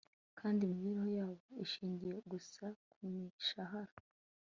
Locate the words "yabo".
1.17-1.35